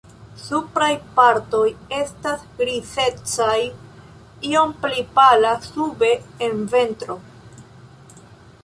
[0.43, 0.87] Supraj
[1.19, 1.59] partoj
[1.97, 3.59] estas grizecaj,
[4.55, 6.13] iom pli pala sube
[6.49, 7.21] en ventro.